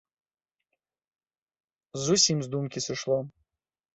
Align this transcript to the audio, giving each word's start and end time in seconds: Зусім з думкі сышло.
Зусім 2.05 2.37
з 2.47 2.51
думкі 2.57 2.79
сышло. 2.87 3.19